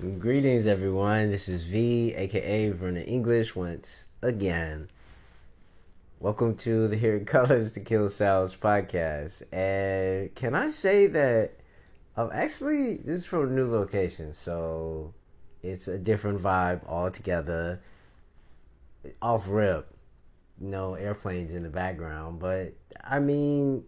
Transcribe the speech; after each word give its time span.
Greetings, 0.00 0.66
everyone. 0.66 1.30
This 1.30 1.46
is 1.46 1.62
V, 1.64 2.14
aka 2.14 2.70
Vernon 2.70 3.02
English, 3.02 3.54
once 3.54 4.06
again. 4.22 4.88
Welcome 6.20 6.56
to 6.58 6.88
the 6.88 6.96
Hearing 6.96 7.26
Colors 7.26 7.72
to 7.72 7.80
Kill 7.80 8.08
Sounds 8.08 8.56
podcast. 8.56 9.42
And 9.52 10.34
can 10.34 10.54
I 10.54 10.70
say 10.70 11.06
that 11.08 11.52
I'm 12.16 12.30
actually, 12.32 12.94
this 12.94 13.20
is 13.20 13.24
from 13.26 13.50
a 13.50 13.52
new 13.52 13.70
location, 13.70 14.32
so 14.32 15.12
it's 15.62 15.86
a 15.86 15.98
different 15.98 16.40
vibe 16.40 16.80
altogether. 16.88 17.82
Off 19.20 19.50
rip, 19.50 19.86
no 20.58 20.94
airplanes 20.94 21.52
in 21.52 21.62
the 21.62 21.68
background, 21.68 22.38
but 22.38 22.72
I 23.04 23.20
mean, 23.20 23.84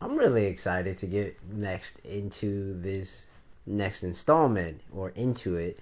I'm 0.00 0.16
really 0.16 0.46
excited 0.46 0.98
to 0.98 1.06
get 1.06 1.38
next 1.52 2.00
into 2.00 2.80
this 2.80 3.28
next 3.66 4.02
installment 4.02 4.80
or 4.92 5.10
into 5.10 5.56
it. 5.56 5.80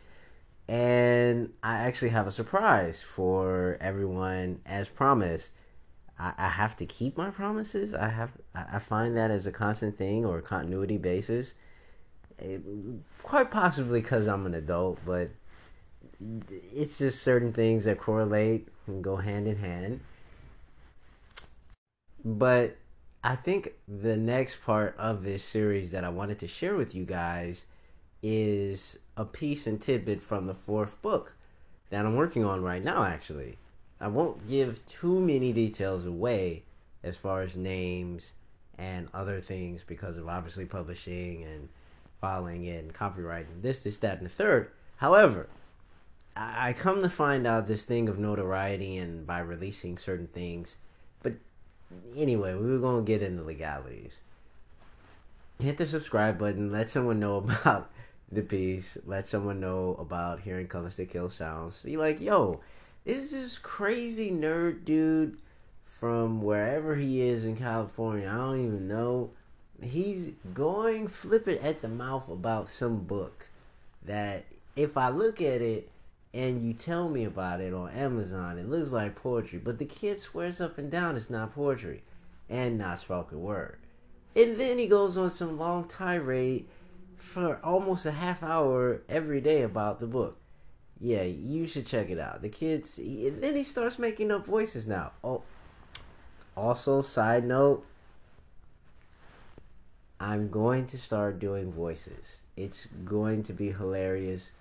And 0.69 1.53
I 1.63 1.77
actually 1.81 2.11
have 2.11 2.27
a 2.27 2.33
surprise 2.33 3.03
for 3.03 3.77
everyone 3.81 4.61
as 4.65 4.89
promised. 4.89 5.53
I, 6.19 6.33
I 6.39 6.49
have 6.49 6.77
to 6.77 6.87
keep 6.87 7.19
my 7.19 7.31
promises. 7.31 7.95
I 7.95 8.09
have 8.09 8.33
I 8.55 8.79
find 8.79 9.17
that 9.17 9.31
as 9.31 9.47
a 9.47 9.53
constant 9.53 9.99
thing 9.99 10.25
or 10.25 10.39
a 10.39 10.43
continuity 10.43 10.97
basis. 10.97 11.55
It, 12.39 12.63
quite 13.23 13.51
possibly 13.51 14.01
because 14.01 14.27
I'm 14.27 14.47
an 14.47 14.55
adult, 14.55 14.99
but 15.05 15.31
it's 16.73 16.99
just 16.99 17.23
certain 17.23 17.53
things 17.53 17.85
that 17.85 17.99
correlate 17.99 18.69
and 18.87 19.05
go 19.05 19.17
hand 19.17 19.47
in 19.47 19.57
hand. 19.57 20.01
But 22.25 22.79
I 23.23 23.37
think 23.37 23.73
the 23.87 24.17
next 24.17 24.63
part 24.65 24.97
of 24.99 25.25
this 25.25 25.45
series 25.45 25.91
that 25.91 26.05
I 26.05 26.09
wanted 26.09 26.39
to 26.41 26.47
share 26.47 26.75
with 26.75 26.95
you 26.95 27.05
guys 27.05 27.67
is 28.27 28.99
a 29.19 29.25
piece 29.27 29.67
and 29.67 29.81
tidbit 29.81 30.23
from 30.23 30.47
the 30.47 30.55
fourth 30.55 31.01
book 31.03 31.35
that 31.91 32.07
I'm 32.07 32.17
working 32.17 32.43
on 32.43 32.63
right 32.63 32.83
now, 32.83 33.05
actually. 33.05 33.59
I 34.01 34.09
won't 34.09 34.49
give 34.49 34.85
too 34.87 35.21
many 35.21 35.53
details 35.53 36.07
away 36.07 36.63
as 37.03 37.19
far 37.19 37.43
as 37.43 37.55
names 37.55 38.33
and 38.79 39.09
other 39.13 39.43
things 39.43 39.85
because 39.87 40.17
of 40.17 40.27
obviously 40.27 40.65
publishing 40.65 41.45
and 41.45 41.69
filing 42.19 42.65
it 42.65 42.83
and 42.83 42.95
copyright 42.95 43.47
and 43.47 43.63
this, 43.63 43.83
this, 43.83 43.99
that, 43.99 44.17
and 44.17 44.27
the 44.27 44.31
third. 44.31 44.71
However, 44.97 45.47
I 46.35 46.73
come 46.73 47.03
to 47.03 47.11
find 47.11 47.47
out 47.47 47.67
this 47.67 47.85
thing 47.85 48.09
of 48.09 48.19
notoriety 48.19 48.97
and 48.97 49.27
by 49.27 49.41
releasing 49.41 49.99
certain 49.99 50.29
things. 50.29 50.79
But 51.23 51.35
anyway, 52.17 52.55
we 52.55 52.71
were 52.71 52.79
going 52.79 53.05
to 53.05 53.13
get 53.13 53.23
into 53.23 53.43
legalities. 53.43 54.17
Hit 55.61 55.77
the 55.77 55.87
subscribe 55.87 56.39
button. 56.39 56.73
Let 56.73 56.89
someone 56.89 57.21
know 57.21 57.37
about 57.63 57.91
the 58.33 58.43
piece, 58.43 58.99
let 59.07 59.27
someone 59.27 59.61
know 59.61 59.97
about 59.99 60.41
hearing 60.41 60.67
colors 60.67 60.97
that 60.97 61.11
kill 61.11 61.29
sounds. 61.29 61.83
Be 61.83 61.97
like, 61.97 62.21
yo, 62.21 62.61
this 63.05 63.19
is 63.19 63.33
this 63.33 63.59
crazy 63.59 64.31
nerd 64.31 64.85
dude 64.85 65.37
from 65.83 66.43
wherever 66.43 66.95
he 66.95 67.23
is 67.23 67.47
in 67.47 67.57
California? 67.57 68.29
I 68.29 68.37
don't 68.37 68.65
even 68.65 68.89
know. 68.89 69.31
He's 69.83 70.33
going 70.53 71.09
flipping 71.09 71.59
at 71.59 71.83
the 71.83 71.89
mouth 71.89 72.29
about 72.29 72.69
some 72.69 73.01
book 73.01 73.49
that 74.05 74.45
if 74.77 74.97
I 74.97 75.09
look 75.09 75.41
at 75.41 75.61
it 75.61 75.91
and 76.33 76.63
you 76.63 76.73
tell 76.73 77.09
me 77.09 77.25
about 77.25 77.61
it 77.61 77.73
on 77.73 77.91
Amazon, 77.91 78.59
it 78.59 78.69
looks 78.69 78.93
like 78.93 79.15
poetry, 79.17 79.59
but 79.59 79.79
the 79.79 79.85
kid 79.85 80.19
swears 80.19 80.61
up 80.61 80.79
and 80.79 80.91
down 80.91 81.17
it's 81.17 81.31
not 81.31 81.55
poetry 81.55 82.03
and 82.49 82.79
not 82.79 82.99
spoken 82.99 83.41
word. 83.41 83.79
And 84.37 84.57
then 84.57 84.79
he 84.79 84.89
goes 84.89 85.17
on 85.17 85.31
some 85.31 85.59
long 85.59 85.87
tirade 85.87 86.67
for 87.25 87.59
almost 87.65 88.07
a 88.07 88.13
half 88.13 88.43
hour 88.43 89.01
every 89.09 89.41
day 89.41 89.63
about 89.63 89.99
the 89.99 90.07
book. 90.07 90.37
Yeah, 91.01 91.23
you 91.23 91.67
should 91.67 91.87
check 91.87 92.11
it 92.11 92.19
out. 92.19 92.43
The 92.43 92.49
kids, 92.49 92.99
and 92.99 93.43
then 93.43 93.57
he 93.57 93.65
starts 93.65 93.99
making 93.99 94.31
up 94.31 94.47
voices 94.47 94.87
now. 94.87 95.13
Oh, 95.25 95.43
also, 96.57 97.01
side 97.01 97.45
note, 97.45 97.85
I'm 100.21 100.49
going 100.51 100.87
to 100.87 100.99
start 100.99 101.41
doing 101.41 101.73
voices. 101.73 102.45
It's 102.57 102.87
going 103.05 103.43
to 103.45 103.53
be 103.53 103.73
hilarious. 103.73 104.53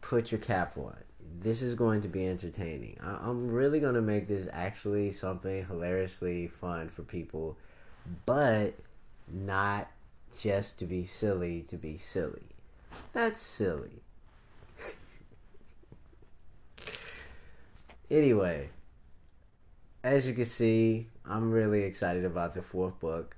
Put 0.00 0.32
your 0.32 0.40
cap 0.40 0.78
on. 0.78 0.96
This 1.40 1.60
is 1.60 1.74
going 1.74 2.00
to 2.02 2.08
be 2.08 2.26
entertaining. 2.26 2.98
I'm 3.02 3.50
really 3.50 3.80
going 3.80 3.94
to 3.94 4.02
make 4.02 4.28
this 4.28 4.48
actually 4.52 5.10
something 5.10 5.66
hilariously 5.66 6.48
fun 6.48 6.88
for 6.88 7.02
people, 7.02 7.56
but 8.24 8.74
not 9.30 9.88
just 10.40 10.78
to 10.78 10.84
be 10.84 11.04
silly 11.04 11.62
to 11.68 11.76
be 11.76 11.98
silly. 11.98 12.46
That's 13.12 13.40
silly. 13.40 14.02
anyway, 18.10 18.70
as 20.02 20.26
you 20.26 20.34
can 20.34 20.44
see, 20.44 21.08
I'm 21.24 21.50
really 21.50 21.82
excited 21.82 22.24
about 22.24 22.54
the 22.54 22.62
fourth 22.62 22.98
book. 23.00 23.36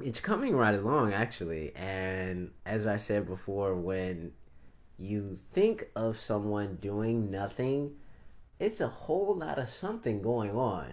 It's 0.00 0.20
coming 0.20 0.56
right 0.56 0.74
along, 0.74 1.12
actually. 1.12 1.74
And 1.76 2.50
as 2.66 2.86
I 2.86 2.96
said 2.96 3.26
before, 3.26 3.74
when 3.74 4.32
you 4.98 5.34
think 5.34 5.88
of 5.94 6.18
someone 6.18 6.76
doing 6.76 7.30
nothing, 7.30 7.96
it's 8.58 8.80
a 8.80 8.88
whole 8.88 9.36
lot 9.36 9.58
of 9.58 9.68
something 9.68 10.22
going 10.22 10.52
on 10.52 10.86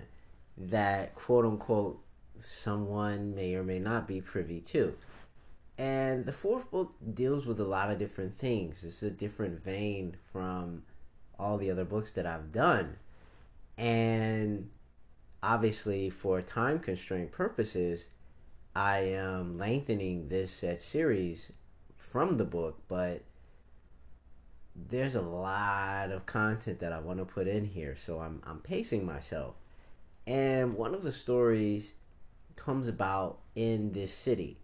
that 0.57 1.15
quote 1.15 1.45
unquote 1.45 2.03
someone 2.41 3.35
may 3.35 3.55
or 3.55 3.63
may 3.63 3.79
not 3.79 4.07
be 4.07 4.21
privy 4.21 4.61
to. 4.61 4.95
And 5.77 6.25
the 6.25 6.31
fourth 6.33 6.69
book 6.71 6.93
deals 7.13 7.45
with 7.45 7.59
a 7.59 7.65
lot 7.65 7.89
of 7.89 7.99
different 7.99 8.35
things. 8.35 8.83
It's 8.83 9.01
a 9.01 9.09
different 9.09 9.63
vein 9.63 10.17
from 10.31 10.83
all 11.39 11.57
the 11.57 11.71
other 11.71 11.85
books 11.85 12.11
that 12.11 12.25
I've 12.25 12.51
done. 12.51 12.97
And 13.77 14.69
obviously, 15.41 16.09
for 16.09 16.41
time 16.41 16.79
constraint 16.79 17.31
purposes, 17.31 18.09
I 18.75 18.99
am 18.99 19.57
lengthening 19.57 20.27
this 20.27 20.51
set 20.51 20.81
series 20.81 21.51
from 21.95 22.37
the 22.37 22.45
book, 22.45 22.81
but 22.87 23.23
there's 24.75 25.15
a 25.15 25.21
lot 25.21 26.11
of 26.11 26.25
content 26.25 26.79
that 26.79 26.93
I 26.93 26.99
want 26.99 27.19
to 27.19 27.25
put 27.25 27.47
in 27.47 27.65
here, 27.65 27.95
so 27.95 28.19
I'm 28.19 28.41
I'm 28.45 28.59
pacing 28.59 29.05
myself. 29.05 29.55
And 30.27 30.75
one 30.75 30.93
of 30.93 31.03
the 31.03 31.11
stories 31.11 31.93
comes 32.59 32.87
about 32.87 33.39
in 33.55 33.91
this 33.91 34.13
city. 34.13 34.57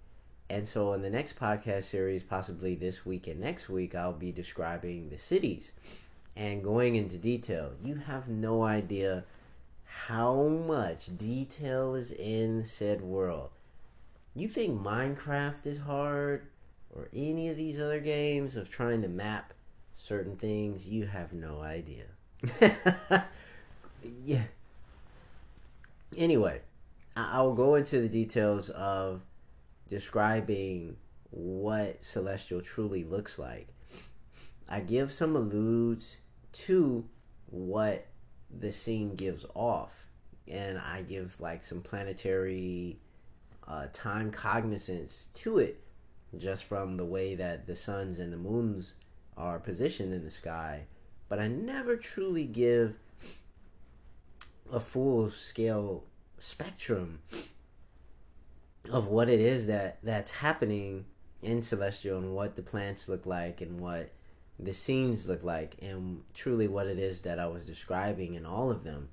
And 0.49 0.67
so, 0.67 0.93
in 0.93 1.01
the 1.01 1.09
next 1.09 1.39
podcast 1.39 1.85
series, 1.85 2.21
possibly 2.21 2.75
this 2.75 3.05
week 3.05 3.27
and 3.27 3.39
next 3.39 3.67
week, 3.69 3.95
I'll 3.95 4.13
be 4.13 4.31
describing 4.31 5.09
the 5.09 5.17
cities 5.17 5.73
and 6.35 6.63
going 6.63 6.95
into 6.95 7.17
detail. 7.17 7.71
You 7.83 7.95
have 7.95 8.27
no 8.27 8.63
idea 8.63 9.25
how 9.85 10.43
much 10.43 11.17
detail 11.17 11.95
is 11.95 12.11
in 12.11 12.63
said 12.63 13.01
world. 13.01 13.49
You 14.35 14.47
think 14.47 14.79
Minecraft 14.79 15.65
is 15.65 15.79
hard 15.79 16.47
or 16.93 17.07
any 17.13 17.49
of 17.49 17.57
these 17.57 17.79
other 17.79 17.99
games 17.99 18.55
of 18.55 18.69
trying 18.69 19.01
to 19.01 19.07
map 19.07 19.53
certain 19.97 20.35
things? 20.35 20.87
You 20.87 21.05
have 21.07 21.33
no 21.33 21.61
idea. 21.61 22.05
yeah. 24.23 24.43
Anyway, 26.17 26.61
I'll 27.17 27.53
go 27.53 27.75
into 27.75 28.01
the 28.01 28.09
details 28.09 28.69
of 28.71 29.23
describing 29.87 30.97
what 31.29 32.03
celestial 32.03 32.61
truly 32.61 33.05
looks 33.05 33.39
like. 33.39 33.67
I 34.67 34.81
give 34.81 35.11
some 35.11 35.35
alludes 35.35 36.17
to 36.53 37.05
what 37.49 38.05
the 38.59 38.71
scene 38.71 39.15
gives 39.15 39.45
off, 39.53 40.07
and 40.47 40.77
I 40.77 41.03
give 41.03 41.39
like 41.39 41.63
some 41.63 41.81
planetary 41.81 42.99
uh, 43.65 43.87
time 43.93 44.29
cognizance 44.29 45.29
to 45.35 45.59
it, 45.59 45.79
just 46.37 46.65
from 46.65 46.97
the 46.97 47.05
way 47.05 47.35
that 47.35 47.65
the 47.65 47.75
suns 47.75 48.19
and 48.19 48.33
the 48.33 48.37
moons 48.37 48.95
are 49.37 49.59
positioned 49.59 50.13
in 50.13 50.25
the 50.25 50.31
sky. 50.31 50.85
But 51.29 51.39
I 51.39 51.47
never 51.47 51.95
truly 51.95 52.45
give 52.45 52.97
a 54.71 54.79
full 54.79 55.29
scale 55.29 56.03
spectrum 56.37 57.19
of 58.91 59.07
what 59.07 59.29
it 59.29 59.39
is 59.39 59.67
that 59.67 59.97
that's 60.03 60.31
happening 60.31 61.05
in 61.41 61.61
celestial 61.61 62.17
and 62.17 62.33
what 62.33 62.55
the 62.55 62.61
plants 62.61 63.09
look 63.09 63.25
like 63.25 63.61
and 63.61 63.79
what 63.79 64.11
the 64.59 64.73
scenes 64.73 65.27
look 65.27 65.43
like 65.43 65.75
and 65.81 66.23
truly 66.33 66.67
what 66.67 66.87
it 66.87 66.97
is 66.97 67.21
that 67.21 67.39
I 67.39 67.47
was 67.47 67.65
describing 67.65 68.35
in 68.35 68.45
all 68.45 68.71
of 68.71 68.83
them. 68.83 69.09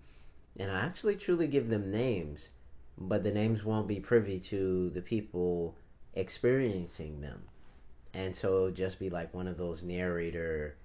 And 0.59 0.71
I 0.71 0.81
actually 0.81 1.17
truly 1.17 1.47
give 1.47 1.69
them 1.69 1.91
names, 1.91 2.51
but 2.99 3.25
the 3.25 3.31
names 3.31 3.65
won't 3.65 3.89
be 3.89 4.01
privy 4.01 4.39
to 4.41 4.91
the 4.91 5.01
people 5.01 5.77
experiencing 6.15 7.21
them. 7.21 7.43
And 8.15 8.37
so 8.37 8.71
just 8.71 8.99
be 8.99 9.09
like 9.09 9.33
one 9.33 9.49
of 9.49 9.57
those 9.57 9.83
narrator 9.83 10.77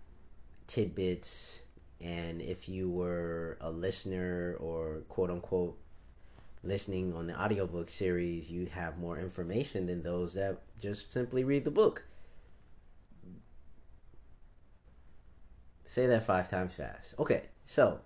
tidbits. 0.67 1.61
And 1.99 2.41
if 2.41 2.69
you 2.69 2.89
were 2.89 3.57
a 3.59 3.69
listener 3.69 4.55
or 4.59 5.01
quote 5.09 5.29
unquote 5.29 5.77
listening 6.67 7.13
on 7.13 7.27
the 7.27 7.41
audiobook 7.41 7.89
series, 7.89 8.51
you 8.51 8.65
have 8.67 8.99
more 8.99 9.17
information 9.17 9.87
than 9.87 10.03
those 10.03 10.33
that 10.33 10.57
just 10.79 11.11
simply 11.11 11.43
read 11.43 11.63
the 11.63 11.71
book. 11.71 12.03
Say 15.85 16.05
that 16.07 16.23
five 16.23 16.49
times 16.49 16.75
fast. 16.75 17.15
Okay, 17.17 17.43
so 17.65 17.99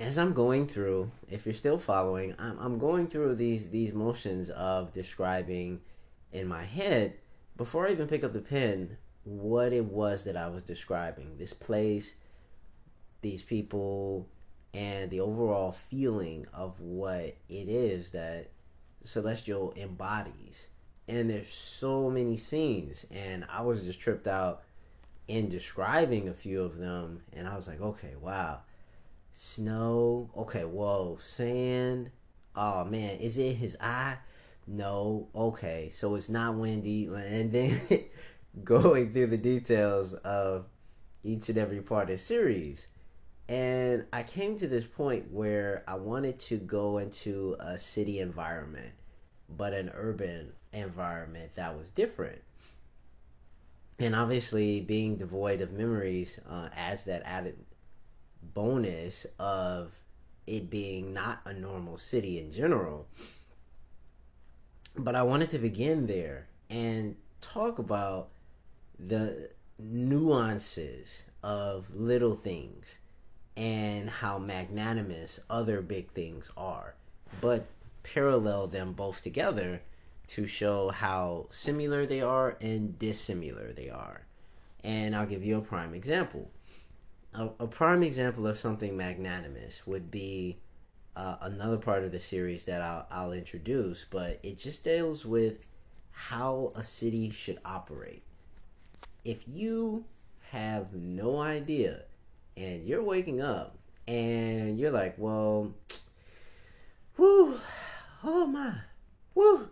as 0.00 0.18
I'm 0.18 0.32
going 0.32 0.66
through, 0.66 1.10
if 1.30 1.46
you're 1.46 1.54
still 1.54 1.78
following, 1.78 2.34
I'm, 2.38 2.58
I'm 2.58 2.78
going 2.78 3.06
through 3.06 3.34
these 3.36 3.70
these 3.70 3.92
motions 3.92 4.50
of 4.50 4.92
describing 4.92 5.80
in 6.32 6.46
my 6.46 6.64
head 6.64 7.14
before 7.56 7.86
I 7.86 7.92
even 7.92 8.08
pick 8.08 8.24
up 8.24 8.32
the 8.32 8.40
pen 8.40 8.96
what 9.24 9.72
it 9.72 9.84
was 9.84 10.24
that 10.24 10.36
I 10.36 10.48
was 10.48 10.62
describing. 10.62 11.36
This 11.38 11.52
place, 11.52 12.14
these 13.20 13.42
people, 13.42 14.28
and 14.74 15.10
the 15.10 15.20
overall 15.20 15.72
feeling 15.72 16.46
of 16.52 16.80
what 16.80 17.36
it 17.48 17.68
is 17.68 18.10
that 18.12 18.50
Celestial 19.04 19.72
embodies. 19.76 20.68
And 21.08 21.28
there's 21.28 21.52
so 21.52 22.08
many 22.08 22.36
scenes, 22.36 23.04
and 23.10 23.44
I 23.50 23.62
was 23.62 23.84
just 23.84 24.00
tripped 24.00 24.28
out 24.28 24.62
in 25.28 25.48
describing 25.48 26.28
a 26.28 26.34
few 26.34 26.62
of 26.62 26.78
them, 26.78 27.22
and 27.32 27.48
I 27.48 27.56
was 27.56 27.68
like, 27.68 27.80
okay, 27.80 28.14
wow 28.20 28.60
Snow. 29.34 30.30
Okay, 30.36 30.64
whoa. 30.64 31.16
Sand. 31.18 32.10
Oh 32.54 32.84
man, 32.84 33.18
is 33.18 33.38
it 33.38 33.54
his 33.54 33.78
eye? 33.80 34.18
No. 34.66 35.28
Okay, 35.34 35.88
so 35.90 36.14
it's 36.14 36.28
not 36.28 36.54
windy. 36.54 37.06
And 37.06 37.50
then 37.50 37.80
going 38.64 39.12
through 39.12 39.28
the 39.28 39.38
details 39.38 40.12
of 40.12 40.66
each 41.24 41.48
and 41.48 41.56
every 41.56 41.80
part 41.80 42.10
of 42.10 42.16
the 42.16 42.18
series. 42.18 42.88
And 43.52 44.06
I 44.14 44.22
came 44.22 44.58
to 44.60 44.66
this 44.66 44.86
point 44.86 45.30
where 45.30 45.84
I 45.86 45.96
wanted 45.96 46.38
to 46.38 46.56
go 46.56 46.96
into 46.96 47.54
a 47.60 47.76
city 47.76 48.20
environment, 48.20 48.94
but 49.58 49.74
an 49.74 49.90
urban 49.94 50.54
environment 50.72 51.54
that 51.56 51.76
was 51.76 51.90
different. 51.90 52.40
And 53.98 54.16
obviously, 54.16 54.80
being 54.80 55.16
devoid 55.16 55.60
of 55.60 55.70
memories 55.70 56.40
uh, 56.48 56.70
adds 56.74 57.04
that 57.04 57.24
added 57.26 57.58
bonus 58.54 59.26
of 59.38 60.00
it 60.46 60.70
being 60.70 61.12
not 61.12 61.42
a 61.44 61.52
normal 61.52 61.98
city 61.98 62.38
in 62.38 62.50
general. 62.50 63.06
But 64.96 65.14
I 65.14 65.24
wanted 65.24 65.50
to 65.50 65.58
begin 65.58 66.06
there 66.06 66.48
and 66.70 67.16
talk 67.42 67.78
about 67.78 68.30
the 68.98 69.50
nuances 69.78 71.24
of 71.42 71.94
little 71.94 72.34
things 72.34 72.98
and 73.56 74.08
how 74.08 74.38
magnanimous 74.38 75.40
other 75.50 75.82
big 75.82 76.10
things 76.12 76.50
are, 76.56 76.94
but 77.40 77.66
parallel 78.02 78.66
them 78.66 78.92
both 78.92 79.20
together 79.22 79.80
to 80.28 80.46
show 80.46 80.90
how 80.90 81.46
similar 81.50 82.06
they 82.06 82.20
are 82.20 82.56
and 82.60 82.98
dissimilar 82.98 83.72
they 83.72 83.90
are. 83.90 84.26
And 84.82 85.14
I'll 85.14 85.26
give 85.26 85.44
you 85.44 85.58
a 85.58 85.62
prime 85.62 85.94
example 85.94 86.50
a, 87.34 87.48
a 87.60 87.66
prime 87.66 88.02
example 88.02 88.46
of 88.46 88.58
something 88.58 88.96
magnanimous 88.96 89.86
would 89.86 90.10
be 90.10 90.58
uh, 91.16 91.36
another 91.42 91.78
part 91.78 92.04
of 92.04 92.12
the 92.12 92.20
series 92.20 92.64
that 92.64 92.82
I'll, 92.82 93.06
I'll 93.10 93.32
introduce, 93.32 94.06
but 94.08 94.38
it 94.42 94.58
just 94.58 94.84
deals 94.84 95.24
with 95.24 95.66
how 96.10 96.72
a 96.74 96.82
city 96.82 97.30
should 97.30 97.58
operate. 97.64 98.22
If 99.24 99.44
you 99.46 100.04
have 100.50 100.92
no 100.94 101.40
idea 101.40 102.02
and 102.56 102.86
you're 102.86 103.02
waking 103.02 103.40
up 103.40 103.76
and 104.06 104.78
you're 104.78 104.90
like, 104.90 105.14
well, 105.16 105.72
whoo, 107.16 107.58
oh 108.24 108.46
my, 108.46 108.74
whoo, 109.34 109.68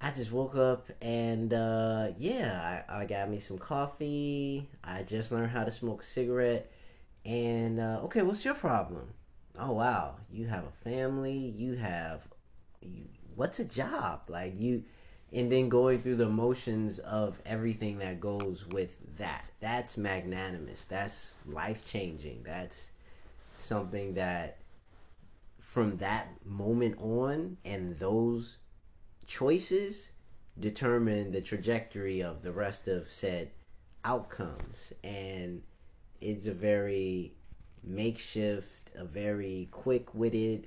I 0.00 0.10
just 0.10 0.32
woke 0.32 0.56
up 0.56 0.88
and 1.02 1.52
uh, 1.52 2.08
yeah, 2.18 2.84
I, 2.88 3.02
I, 3.02 3.04
got 3.04 3.28
me 3.28 3.38
some 3.38 3.58
coffee. 3.58 4.68
I 4.82 5.02
just 5.02 5.30
learned 5.30 5.50
how 5.50 5.64
to 5.64 5.70
smoke 5.70 6.02
a 6.02 6.06
cigarette. 6.06 6.72
And 7.24 7.78
uh, 7.78 8.00
okay, 8.04 8.22
what's 8.22 8.44
your 8.44 8.54
problem? 8.54 9.12
Oh 9.58 9.72
wow, 9.72 10.16
you 10.30 10.46
have 10.46 10.64
a 10.64 10.84
family. 10.84 11.36
You 11.36 11.74
have 11.74 12.26
you, 12.80 13.04
what's 13.34 13.58
a 13.58 13.64
job 13.64 14.22
like 14.28 14.58
you, 14.58 14.84
and 15.32 15.50
then 15.50 15.68
going 15.68 16.00
through 16.00 16.16
the 16.16 16.28
motions 16.28 16.98
of 17.00 17.40
everything 17.46 17.98
that 17.98 18.20
goes 18.20 18.66
with 18.66 18.98
that. 19.18 19.44
That's 19.60 19.96
magnanimous. 19.96 20.84
That's 20.84 21.38
life 21.46 21.84
changing. 21.84 22.42
That's 22.44 22.90
something 23.58 24.14
that 24.14 24.58
from 25.60 25.96
that 25.96 26.28
moment 26.44 26.96
on 26.98 27.56
and 27.64 27.94
those 27.96 28.58
choices 29.26 30.10
determine 30.58 31.30
the 31.30 31.40
trajectory 31.40 32.22
of 32.22 32.42
the 32.42 32.50
rest 32.50 32.88
of 32.88 33.04
said 33.04 33.50
outcomes 34.04 34.92
and 35.04 35.62
it's 36.20 36.46
a 36.46 36.52
very 36.52 37.32
makeshift 37.84 38.90
a 38.96 39.04
very 39.04 39.68
quick-witted 39.70 40.66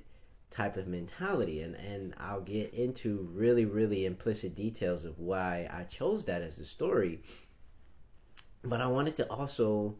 type 0.54 0.76
of 0.76 0.86
mentality 0.86 1.62
and 1.62 1.74
and 1.74 2.14
I'll 2.18 2.40
get 2.40 2.72
into 2.74 3.28
really 3.32 3.64
really 3.64 4.06
implicit 4.06 4.54
details 4.54 5.04
of 5.04 5.18
why 5.18 5.68
I 5.72 5.82
chose 5.82 6.24
that 6.26 6.42
as 6.42 6.56
the 6.56 6.64
story. 6.64 7.20
But 8.62 8.80
I 8.80 8.86
wanted 8.86 9.16
to 9.16 9.28
also 9.28 9.96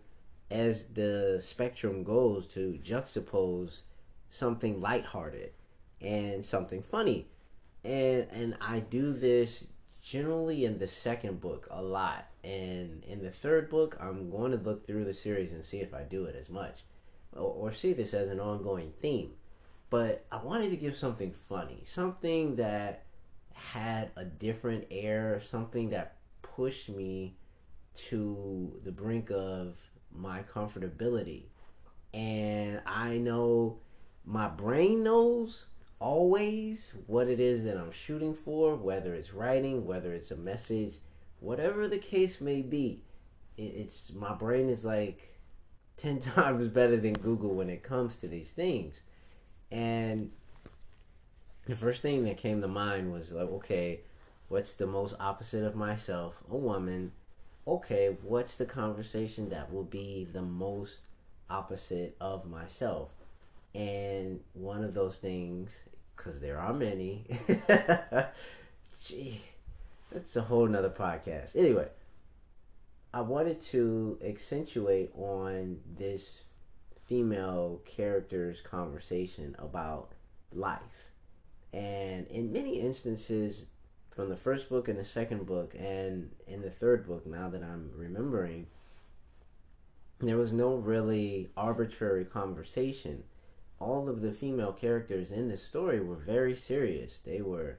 as 0.50 0.86
the 0.86 1.38
spectrum 1.40 2.04
goes 2.04 2.46
to 2.54 2.78
juxtapose 2.82 3.82
something 4.28 4.80
lighthearted 4.80 5.50
and 6.00 6.44
something 6.44 6.82
funny. 6.82 7.26
And 7.84 8.28
and 8.30 8.56
I 8.60 8.78
do 8.78 9.12
this 9.12 9.66
generally 10.00 10.66
in 10.66 10.78
the 10.78 10.86
second 10.86 11.40
book 11.40 11.66
a 11.70 11.82
lot, 11.82 12.26
and 12.44 13.02
in 13.04 13.22
the 13.22 13.30
third 13.30 13.70
book, 13.70 13.96
I'm 14.00 14.30
going 14.30 14.52
to 14.52 14.58
look 14.58 14.86
through 14.86 15.04
the 15.04 15.14
series 15.14 15.52
and 15.52 15.64
see 15.64 15.80
if 15.80 15.94
I 15.94 16.02
do 16.02 16.26
it 16.26 16.36
as 16.36 16.48
much, 16.48 16.82
or, 17.32 17.40
or 17.42 17.72
see 17.72 17.92
this 17.92 18.14
as 18.14 18.28
an 18.28 18.38
ongoing 18.38 18.92
theme. 19.00 19.32
But 19.90 20.24
I 20.32 20.42
wanted 20.42 20.70
to 20.70 20.76
give 20.76 20.96
something 20.96 21.32
funny, 21.32 21.82
something 21.84 22.56
that 22.56 23.04
had 23.52 24.10
a 24.16 24.24
different 24.24 24.86
air, 24.90 25.40
something 25.40 25.90
that 25.90 26.16
pushed 26.42 26.88
me 26.88 27.36
to 27.94 28.80
the 28.84 28.92
brink 28.92 29.30
of 29.30 29.78
my 30.12 30.42
comfortability. 30.42 31.44
And 32.12 32.80
I 32.86 33.18
know 33.18 33.78
my 34.24 34.48
brain 34.48 35.02
knows 35.02 35.66
always 35.98 36.94
what 37.06 37.28
it 37.28 37.40
is 37.40 37.64
that 37.64 37.76
I'm 37.76 37.92
shooting 37.92 38.34
for, 38.34 38.76
whether 38.76 39.14
it's 39.14 39.32
writing, 39.32 39.86
whether 39.86 40.12
it's 40.12 40.30
a 40.30 40.36
message, 40.36 40.98
whatever 41.40 41.88
the 41.88 41.98
case 41.98 42.40
may 42.40 42.62
be. 42.62 43.02
it's 43.56 44.12
my 44.12 44.34
brain 44.34 44.68
is 44.68 44.84
like 44.84 45.38
10 45.96 46.18
times 46.34 46.68
better 46.68 46.96
than 46.96 47.14
Google 47.14 47.54
when 47.54 47.70
it 47.70 47.82
comes 47.82 48.16
to 48.16 48.28
these 48.28 48.52
things. 48.52 49.00
And 49.70 50.30
the 51.66 51.74
first 51.74 52.02
thing 52.02 52.24
that 52.24 52.36
came 52.36 52.60
to 52.60 52.68
mind 52.68 53.12
was 53.12 53.32
like, 53.32 53.48
okay, 53.48 54.00
what's 54.48 54.74
the 54.74 54.86
most 54.86 55.14
opposite 55.18 55.64
of 55.64 55.74
myself? 55.74 56.42
A 56.50 56.56
woman. 56.56 57.12
Okay, 57.66 58.16
what's 58.22 58.56
the 58.56 58.66
conversation 58.66 59.48
that 59.50 59.72
will 59.72 59.84
be 59.84 60.26
the 60.32 60.42
most 60.42 61.00
opposite 61.48 62.16
of 62.20 62.44
myself? 62.48 63.14
And 63.74 64.40
one 64.52 64.84
of 64.84 64.94
those 64.94 65.16
things 65.16 65.82
because 66.16 66.40
there 66.40 66.58
are 66.58 66.72
many. 66.72 67.24
Gee, 69.04 69.40
that's 70.12 70.36
a 70.36 70.42
whole 70.42 70.66
nother 70.66 70.90
podcast. 70.90 71.56
Anyway, 71.56 71.88
I 73.12 73.20
wanted 73.20 73.60
to 73.62 74.18
accentuate 74.24 75.10
on 75.16 75.80
this 75.98 76.42
female 77.06 77.80
character's 77.84 78.60
conversation 78.60 79.54
about 79.58 80.12
life. 80.52 81.10
And 81.72 82.26
in 82.28 82.52
many 82.52 82.80
instances, 82.80 83.66
from 84.10 84.28
the 84.28 84.36
first 84.36 84.68
book 84.68 84.88
and 84.88 84.98
the 84.98 85.04
second 85.04 85.46
book, 85.46 85.74
and 85.78 86.30
in 86.46 86.62
the 86.62 86.70
third 86.70 87.06
book, 87.06 87.26
now 87.26 87.48
that 87.48 87.62
I'm 87.62 87.90
remembering, 87.96 88.66
there 90.20 90.36
was 90.38 90.52
no 90.52 90.76
really 90.76 91.50
arbitrary 91.56 92.24
conversation 92.24 93.24
all 93.80 94.08
of 94.08 94.22
the 94.22 94.32
female 94.32 94.72
characters 94.72 95.30
in 95.30 95.48
this 95.48 95.62
story 95.62 96.00
were 96.00 96.16
very 96.16 96.54
serious. 96.54 97.20
They 97.20 97.42
were 97.42 97.78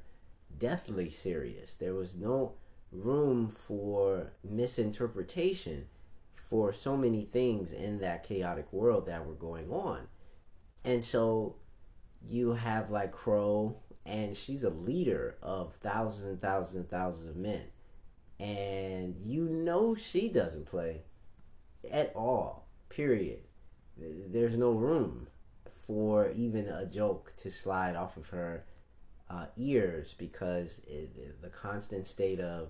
deathly 0.60 1.10
serious. 1.10 1.76
There 1.76 1.96
was 1.96 2.16
no 2.16 2.54
room 2.92 3.50
for 3.50 4.32
misinterpretation 4.44 5.88
for 6.50 6.72
so 6.72 6.96
many 6.96 7.26
things 7.26 7.74
in 7.74 8.00
that 8.00 8.24
chaotic 8.24 8.72
world 8.72 9.08
that 9.08 9.26
were 9.26 9.34
going 9.34 9.70
on. 9.72 10.08
And 10.84 11.04
so 11.04 11.56
you 12.28 12.54
have 12.54 12.92
like 12.92 13.12
Crow, 13.12 13.78
and 14.06 14.38
she's 14.38 14.64
a 14.64 14.70
leader 14.70 15.38
of 15.42 15.74
thousands 15.76 16.30
and 16.30 16.42
thousands 16.42 16.76
and 16.76 16.90
thousands 16.90 17.30
of 17.30 17.36
men. 17.36 17.66
And 18.40 19.16
you 19.18 19.46
know 19.46 19.96
she 19.96 20.30
doesn't 20.30 20.68
play 20.68 21.04
at 21.92 22.12
all, 22.16 22.68
period. 22.90 23.40
There's 23.98 24.58
no 24.58 24.72
room 24.72 25.28
for 25.88 26.30
even 26.36 26.68
a 26.68 26.86
joke 26.86 27.34
to 27.38 27.50
slide 27.50 27.96
off 27.96 28.18
of 28.18 28.30
her 28.30 28.66
uh, 29.30 29.48
ears 29.58 30.14
because 30.18 30.82
it, 30.88 31.42
the 31.42 31.50
constant 31.50 32.06
state 32.06 32.40
of 32.40 32.70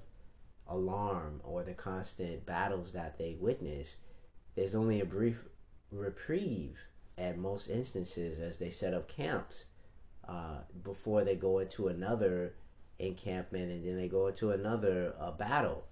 alarm 0.68 1.42
or 1.44 1.64
the 1.64 1.74
constant 1.74 2.46
battles 2.46 2.92
that 2.92 3.18
they 3.18 3.36
witness 3.40 3.98
there's 4.56 4.76
only 4.76 5.02
a 5.02 5.06
brief 5.06 5.44
reprieve 5.92 6.88
at 7.18 7.38
most 7.38 7.70
instances 7.70 8.40
as 8.40 8.58
they 8.58 8.70
set 8.70 8.94
up 8.94 9.08
camps 9.08 9.66
uh, 10.28 10.58
before 10.84 11.24
they 11.24 11.36
go 11.36 11.60
into 11.60 11.88
another 11.88 12.54
encampment 13.00 13.72
and 13.72 13.86
then 13.86 13.98
they 13.98 14.08
go 14.08 14.28
into 14.28 14.52
another 14.52 15.14
uh, 15.20 15.32
battle. 15.32 15.84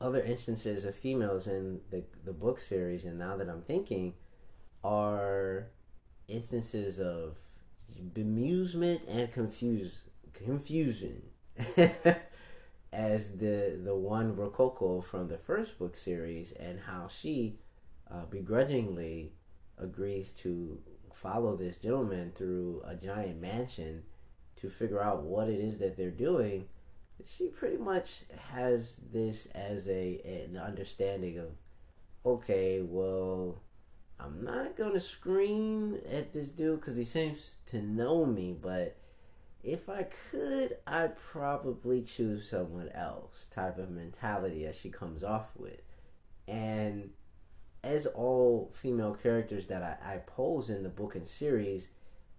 Other 0.00 0.22
instances 0.22 0.84
of 0.84 0.94
females 0.94 1.48
in 1.48 1.80
the, 1.90 2.04
the 2.24 2.32
book 2.32 2.60
series, 2.60 3.04
and 3.04 3.18
now 3.18 3.36
that 3.36 3.48
I'm 3.48 3.62
thinking, 3.62 4.14
are 4.84 5.66
instances 6.28 7.00
of 7.00 7.36
bemusement 8.14 9.00
and 9.08 9.30
confuse, 9.32 10.04
confusion. 10.32 11.20
as 12.92 13.36
the 13.36 13.78
the 13.84 13.94
one 13.94 14.34
Rococo 14.34 15.00
from 15.00 15.28
the 15.28 15.38
first 15.38 15.78
book 15.78 15.94
series 15.96 16.52
and 16.52 16.80
how 16.80 17.08
she 17.08 17.58
uh, 18.10 18.24
begrudgingly 18.26 19.32
agrees 19.78 20.32
to 20.32 20.80
follow 21.12 21.56
this 21.56 21.76
gentleman 21.76 22.30
through 22.30 22.82
a 22.84 22.94
giant 22.94 23.40
mansion 23.40 24.02
to 24.56 24.68
figure 24.68 25.02
out 25.02 25.22
what 25.22 25.48
it 25.48 25.60
is 25.60 25.78
that 25.78 25.96
they're 25.96 26.10
doing, 26.10 26.66
she 27.24 27.48
pretty 27.48 27.76
much 27.76 28.22
has 28.50 29.00
this 29.12 29.46
as 29.46 29.88
a 29.88 30.20
an 30.24 30.56
understanding 30.56 31.38
of, 31.38 31.50
okay, 32.24 32.82
well, 32.82 33.62
I'm 34.18 34.42
not 34.44 34.76
gonna 34.76 35.00
scream 35.00 35.98
at 36.10 36.32
this 36.32 36.50
dude 36.50 36.80
because 36.80 36.96
he 36.96 37.04
seems 37.04 37.56
to 37.66 37.82
know 37.82 38.26
me, 38.26 38.56
but 38.60 38.97
if 39.68 39.88
I 39.88 40.04
could, 40.30 40.78
I'd 40.86 41.16
probably 41.16 42.02
choose 42.02 42.48
someone 42.48 42.88
else. 42.94 43.48
Type 43.50 43.78
of 43.78 43.90
mentality 43.90 44.64
as 44.64 44.78
she 44.78 44.88
comes 44.88 45.22
off 45.22 45.50
with, 45.56 45.82
and 46.46 47.10
as 47.84 48.06
all 48.06 48.70
female 48.72 49.14
characters 49.14 49.66
that 49.66 50.00
I, 50.02 50.14
I 50.14 50.16
pose 50.18 50.70
in 50.70 50.82
the 50.82 50.88
book 50.88 51.14
and 51.14 51.28
series, 51.28 51.90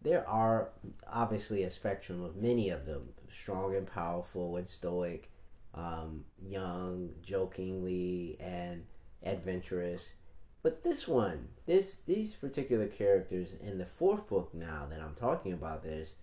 there 0.01 0.27
are 0.27 0.71
obviously 1.07 1.63
a 1.63 1.69
spectrum 1.69 2.23
of 2.23 2.35
many 2.35 2.69
of 2.69 2.85
them 2.85 3.09
strong 3.29 3.75
and 3.75 3.85
powerful 3.85 4.57
and 4.57 4.67
stoic, 4.67 5.29
um, 5.75 6.25
young, 6.41 7.11
jokingly, 7.21 8.37
and 8.39 8.85
adventurous. 9.23 10.13
But 10.63 10.83
this 10.83 11.07
one, 11.07 11.49
this 11.67 11.97
these 12.07 12.33
particular 12.35 12.87
characters 12.87 13.53
in 13.61 13.77
the 13.77 13.85
fourth 13.85 14.27
book 14.27 14.53
now 14.53 14.87
that 14.89 14.99
I'm 14.99 15.15
talking 15.15 15.53
about 15.53 15.83
this, 15.83 16.13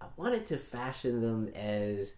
I 0.00 0.06
wanted 0.16 0.46
to 0.46 0.58
fashion 0.58 1.20
them 1.20 1.48
as 1.54 2.14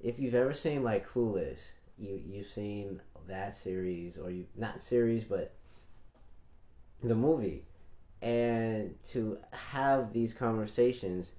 if 0.00 0.18
you've 0.18 0.34
ever 0.34 0.52
seen 0.52 0.82
like 0.82 1.08
Clueless, 1.08 1.70
you 1.98 2.20
you've 2.26 2.46
seen 2.46 3.00
that 3.28 3.54
series 3.54 4.18
or 4.18 4.30
you 4.30 4.46
not 4.56 4.80
series 4.80 5.24
but 5.24 5.54
the 7.02 7.14
movie. 7.14 7.64
And 8.20 8.94
to 9.10 9.38
have 9.52 10.12
these 10.12 10.34
conversations 10.34 11.32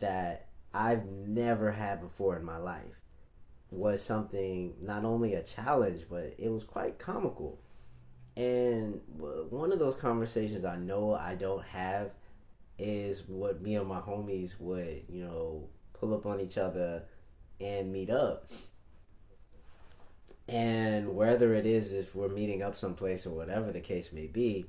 that 0.00 0.46
I've 0.72 1.06
never 1.06 1.70
had 1.70 2.00
before 2.00 2.36
in 2.36 2.44
my 2.44 2.56
life 2.56 3.00
was 3.70 4.02
something 4.02 4.74
not 4.80 5.04
only 5.04 5.34
a 5.34 5.42
challenge 5.42 6.04
but 6.08 6.34
it 6.38 6.50
was 6.50 6.64
quite 6.64 6.98
comical. 6.98 7.58
And 8.36 9.00
one 9.16 9.72
of 9.72 9.78
those 9.78 9.94
conversations 9.94 10.64
I 10.64 10.76
know 10.76 11.14
I 11.14 11.34
don't 11.34 11.64
have 11.64 12.10
is 12.78 13.22
what 13.28 13.62
me 13.62 13.76
and 13.76 13.86
my 13.86 14.00
homies 14.00 14.60
would 14.60 15.02
you 15.08 15.24
know 15.24 15.68
pull 15.92 16.14
up 16.14 16.26
on 16.26 16.40
each 16.40 16.58
other 16.58 17.02
and 17.60 17.92
meet 17.92 18.10
up. 18.10 18.50
And 20.48 21.16
whether 21.16 21.54
it 21.54 21.64
is 21.64 21.92
if 21.92 22.14
we're 22.14 22.28
meeting 22.28 22.62
up 22.62 22.76
someplace 22.76 23.26
or 23.26 23.30
whatever 23.30 23.72
the 23.72 23.80
case 23.80 24.12
may 24.12 24.26
be 24.26 24.66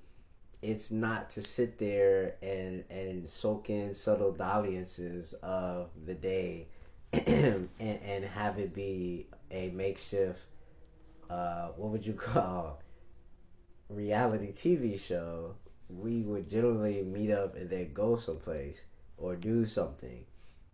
it's 0.66 0.90
not 0.90 1.30
to 1.30 1.44
sit 1.44 1.78
there 1.78 2.36
and 2.42 2.84
and 2.90 3.30
soak 3.30 3.70
in 3.70 3.94
subtle 3.94 4.32
dalliances 4.32 5.34
of 5.44 5.90
the 6.08 6.16
day 6.16 6.68
and, 7.28 7.70
and 7.80 8.26
have 8.26 8.58
it 8.58 8.74
be 8.74 9.28
a 9.52 9.70
makeshift 9.70 10.42
uh, 11.30 11.68
what 11.78 11.92
would 11.92 12.06
you 12.06 12.14
call 12.32 12.82
reality 13.90 14.52
TV 14.54 15.00
show 15.00 15.54
we 15.90 16.22
would 16.22 16.50
generally 16.50 17.04
meet 17.04 17.32
up 17.32 17.56
and 17.56 17.70
then 17.70 17.94
go 17.94 18.16
someplace 18.16 18.86
or 19.18 19.36
do 19.36 19.66
something. 19.66 20.26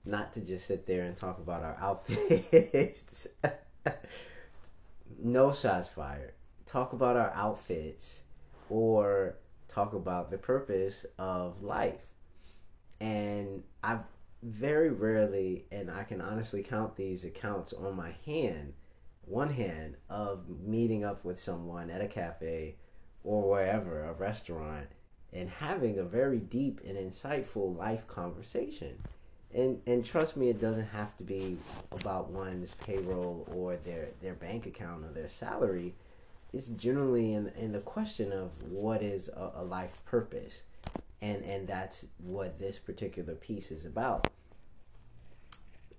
Not 0.05 0.33
to 0.33 0.41
just 0.41 0.65
sit 0.65 0.87
there 0.87 1.03
and 1.03 1.15
talk 1.15 1.37
about 1.37 1.63
our 1.63 1.77
outfits. 1.81 3.27
No 5.23 5.53
shots 5.53 5.87
fired. 5.87 6.33
Talk 6.65 6.93
about 6.93 7.15
our 7.15 7.29
outfits 7.35 8.23
or 8.71 9.35
talk 9.67 9.93
about 9.93 10.31
the 10.31 10.37
purpose 10.39 11.05
of 11.19 11.61
life. 11.61 12.01
And 12.99 13.63
I've 13.83 13.99
very 14.41 14.89
rarely, 14.89 15.65
and 15.71 15.91
I 15.91 16.03
can 16.03 16.21
honestly 16.21 16.63
count 16.63 16.95
these 16.95 17.23
accounts 17.23 17.71
on 17.71 17.95
my 17.95 18.15
hand, 18.25 18.73
one 19.25 19.51
hand, 19.51 19.95
of 20.09 20.49
meeting 20.65 21.03
up 21.03 21.23
with 21.23 21.39
someone 21.39 21.91
at 21.91 22.01
a 22.01 22.07
cafe 22.07 22.77
or 23.23 23.47
wherever, 23.47 24.03
a 24.03 24.13
restaurant, 24.13 24.87
and 25.33 25.49
having 25.49 25.99
a 25.99 26.03
very 26.03 26.39
deep 26.39 26.81
and 26.85 26.97
insightful 26.97 27.77
life 27.77 28.07
conversation. 28.07 28.97
And 29.53 29.81
and 29.85 30.03
trust 30.05 30.37
me, 30.37 30.49
it 30.49 30.61
doesn't 30.61 30.87
have 30.87 31.17
to 31.17 31.23
be 31.23 31.57
about 31.91 32.29
one's 32.29 32.73
payroll 32.73 33.47
or 33.53 33.75
their, 33.75 34.09
their 34.21 34.33
bank 34.33 34.65
account 34.65 35.03
or 35.03 35.09
their 35.09 35.29
salary 35.29 35.93
it's 36.53 36.67
generally 36.67 37.33
in 37.33 37.51
in 37.57 37.71
the 37.71 37.79
question 37.79 38.31
of 38.31 38.49
what 38.63 39.01
is 39.01 39.29
a, 39.29 39.51
a 39.55 39.63
life 39.63 40.03
purpose, 40.05 40.63
and 41.21 41.43
and 41.43 41.67
that's 41.67 42.05
what 42.19 42.59
this 42.59 42.77
particular 42.77 43.35
piece 43.35 43.71
is 43.71 43.85
about. 43.85 44.29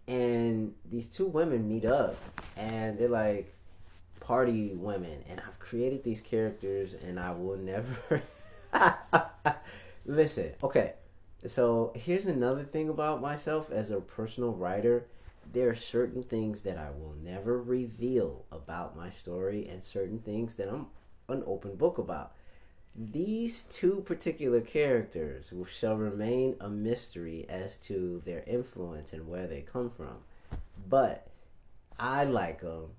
And 0.08 0.74
these 0.84 1.06
two 1.06 1.26
women 1.26 1.68
meet 1.68 1.84
up, 1.84 2.16
and 2.56 2.98
they're 2.98 3.08
like 3.08 3.54
party 4.20 4.72
women, 4.74 5.22
and 5.28 5.40
I've 5.46 5.58
created 5.58 6.04
these 6.04 6.20
characters, 6.20 6.94
and 6.94 7.18
I 7.18 7.32
will 7.32 7.56
never 7.72 8.22
listen. 10.06 10.52
Okay, 10.62 10.94
so 11.46 11.92
here's 11.94 12.26
another 12.26 12.64
thing 12.64 12.88
about 12.88 13.20
myself 13.20 13.70
as 13.70 13.90
a 13.90 14.00
personal 14.00 14.52
writer 14.52 15.06
there 15.52 15.68
are 15.68 15.74
certain 15.74 16.22
things 16.22 16.62
that 16.62 16.78
I 16.78 16.90
will 16.90 17.14
never 17.22 17.60
reveal 17.62 18.44
about 18.50 18.96
my 18.96 19.10
story 19.10 19.66
and 19.68 19.82
certain 19.82 20.18
things 20.20 20.54
that 20.56 20.68
I'm 20.68 20.86
an 21.28 21.42
open 21.46 21.76
book 21.76 21.98
about. 21.98 22.32
These 22.94 23.64
two 23.64 24.02
particular 24.02 24.60
characters 24.60 25.52
shall 25.68 25.96
remain 25.96 26.56
a 26.60 26.68
mystery 26.68 27.46
as 27.48 27.76
to 27.78 28.22
their 28.24 28.44
influence 28.46 29.12
and 29.12 29.28
where 29.28 29.46
they 29.46 29.62
come 29.62 29.90
from. 29.90 30.18
But 30.88 31.26
I 31.98 32.24
like 32.24 32.60
them. 32.60 32.90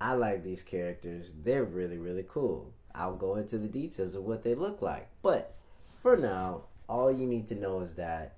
I 0.00 0.14
like 0.14 0.42
these 0.42 0.62
characters. 0.62 1.34
They're 1.42 1.64
really, 1.64 1.98
really 1.98 2.24
cool. 2.28 2.72
I'll 2.94 3.16
go 3.16 3.36
into 3.36 3.58
the 3.58 3.68
details 3.68 4.14
of 4.14 4.24
what 4.24 4.44
they 4.44 4.54
look 4.54 4.82
like. 4.82 5.08
But 5.22 5.54
for 6.00 6.16
now, 6.16 6.62
all 6.88 7.10
you 7.10 7.26
need 7.26 7.48
to 7.48 7.54
know 7.54 7.80
is 7.80 7.94
that 7.94 8.36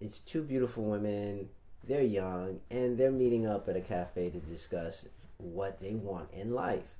it's 0.00 0.18
two 0.20 0.42
beautiful 0.42 0.84
women 0.84 1.48
they're 1.84 2.02
young 2.02 2.60
and 2.70 2.96
they're 2.96 3.10
meeting 3.10 3.46
up 3.46 3.68
at 3.68 3.76
a 3.76 3.80
cafe 3.80 4.30
to 4.30 4.38
discuss 4.38 5.06
what 5.38 5.80
they 5.80 5.94
want 5.94 6.30
in 6.32 6.52
life. 6.52 6.96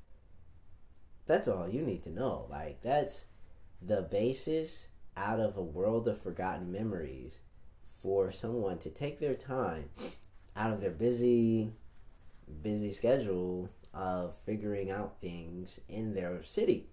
That's 1.27 1.47
all 1.47 1.69
you 1.69 1.83
need 1.83 2.03
to 2.05 2.11
know. 2.11 2.47
Like, 2.51 2.83
that's 2.83 3.27
the 3.81 4.03
basis 4.03 4.89
out 5.17 5.41
of 5.41 5.57
a 5.57 5.63
world 5.63 6.09
of 6.09 6.21
forgotten 6.21 6.73
memories 6.73 7.39
for 7.85 8.33
someone 8.33 8.79
to 8.79 8.91
take 8.91 9.21
their 9.21 9.35
time 9.35 9.89
out 10.57 10.73
of 10.73 10.81
their 10.81 10.91
busy, 10.91 11.73
busy 12.63 12.93
schedule 12.93 13.71
of 13.95 14.35
figuring 14.45 14.91
out 14.91 15.21
things 15.21 15.79
in 15.89 16.15
their 16.15 16.43
city. 16.43 16.89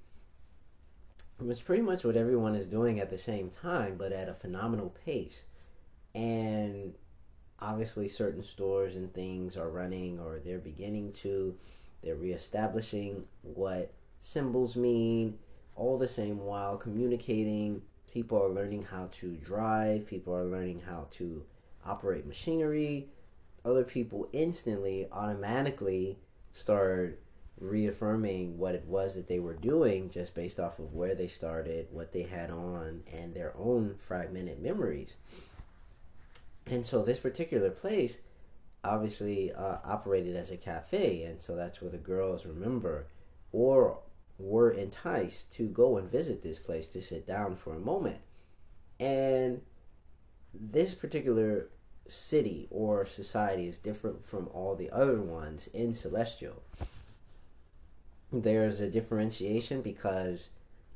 It's 1.48 1.62
pretty 1.62 1.84
much 1.84 2.04
what 2.04 2.18
everyone 2.18 2.56
is 2.56 2.68
doing 2.68 3.00
at 3.00 3.10
the 3.10 3.18
same 3.18 3.50
time, 3.50 3.96
but 3.98 4.12
at 4.12 4.28
a 4.28 4.34
phenomenal 4.34 4.94
pace. 5.06 5.46
And 6.14 6.94
obviously 7.62 8.08
certain 8.08 8.44
stores 8.44 8.96
and 8.96 9.14
things 9.14 9.58
are 9.58 9.70
running 9.70 10.20
or 10.20 10.40
they're 10.40 10.60
beginning 10.60 11.12
to 11.12 11.56
they're 12.02 12.16
reestablishing 12.16 13.26
what 13.42 13.92
symbols 14.20 14.76
mean 14.76 15.38
all 15.76 15.98
the 15.98 16.08
same 16.08 16.40
while 16.40 16.78
communicating 16.78 17.82
people 18.12 18.42
are 18.42 18.50
learning 18.50 18.84
how 18.84 19.10
to 19.12 19.36
drive 19.38 20.08
people 20.08 20.34
are 20.34 20.46
learning 20.46 20.82
how 20.88 21.06
to 21.12 21.44
operate 21.86 22.26
machinery 22.26 23.08
other 23.66 23.84
people 23.84 24.30
instantly 24.32 25.08
automatically 25.12 26.18
start 26.54 27.20
reaffirming 27.60 28.58
what 28.58 28.76
it 28.76 28.86
was 28.86 29.16
that 29.16 29.28
they 29.28 29.40
were 29.40 29.54
doing 29.54 30.10
just 30.10 30.34
based 30.34 30.60
off 30.60 30.80
of 30.80 30.94
where 30.94 31.14
they 31.14 31.28
started 31.28 31.88
what 31.92 32.14
they 32.14 32.24
had 32.24 32.50
on 32.50 33.04
and 33.14 33.34
their 33.34 33.54
own 33.58 33.96
fragmented 33.98 34.62
memories 34.62 35.18
and 36.70 36.86
so 36.86 37.04
this 37.04 37.20
particular 37.20 37.72
place 37.72 38.20
obviously 38.84 39.52
uh, 39.52 39.78
operated 39.84 40.36
as 40.36 40.52
a 40.52 40.58
cafe, 40.58 41.24
and 41.24 41.42
so 41.42 41.56
that's 41.56 41.82
where 41.82 41.92
the 41.92 41.98
girls 41.98 42.46
remember, 42.46 43.08
or 43.52 44.00
were 44.38 44.72
enticed 44.72 45.52
to 45.54 45.68
go 45.68 45.98
and 45.98 46.10
visit 46.10 46.42
this 46.42 46.60
place 46.60 46.88
to 46.88 47.02
sit 47.02 47.28
down 47.28 47.56
for 47.56 47.76
a 47.76 47.80
moment. 47.80 48.20
And 49.00 49.62
this 50.54 50.94
particular 50.94 51.70
city 52.08 52.68
or 52.72 53.06
society 53.06 53.68
is 53.68 53.78
different 53.78 54.24
from 54.24 54.48
all 54.54 54.76
the 54.76 54.90
other 54.92 55.22
ones 55.22 55.68
in 55.68 55.94
Celestial. 55.94 56.62
There's 58.32 58.80
a 58.80 58.90
differentiation 58.90 59.82
because 59.82 60.50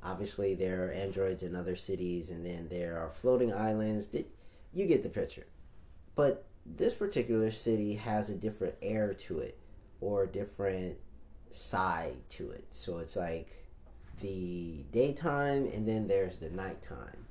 obviously 0.03 0.53
there 0.53 0.85
are 0.87 0.91
androids 0.91 1.43
in 1.43 1.55
other 1.55 1.75
cities 1.75 2.29
and 2.29 2.45
then 2.45 2.67
there 2.69 2.99
are 2.99 3.09
floating 3.09 3.51
islands. 3.51 4.15
You 4.73 4.85
get 4.85 5.01
the 5.01 5.09
picture. 5.09 5.47
But 6.15 6.45
this 6.65 6.93
particular 6.93 7.49
city 7.49 7.95
has 7.95 8.29
a 8.29 8.35
different 8.35 8.75
air 8.81 9.13
to 9.13 9.39
it 9.39 9.57
or 9.99 10.23
a 10.23 10.27
different 10.27 10.97
side 11.49 12.17
to 12.29 12.51
it. 12.51 12.65
So 12.69 12.99
it's 12.99 13.15
like 13.15 13.49
the 14.21 14.83
daytime 14.91 15.67
and 15.73 15.87
then 15.87 16.07
there's 16.07 16.37
the 16.37 16.49
nighttime. 16.49 17.25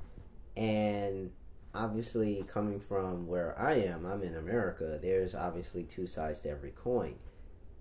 And 0.57 1.31
obviously, 1.75 2.45
coming 2.49 2.81
from 2.81 3.27
where 3.27 3.59
I 3.59 3.75
am, 3.75 4.05
I'm 4.05 4.23
in 4.23 4.35
America, 4.35 4.99
there's 5.01 5.35
obviously 5.35 5.85
two 5.85 6.07
sides 6.07 6.41
to 6.41 6.51
every 6.51 6.73
coin. 6.73 7.15